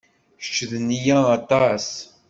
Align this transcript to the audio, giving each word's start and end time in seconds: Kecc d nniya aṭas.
Kecc 0.41 0.57
d 0.69 0.71
nniya 0.81 1.17
aṭas. 1.37 1.87